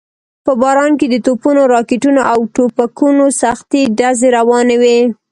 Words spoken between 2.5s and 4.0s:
ټوپکونو سختې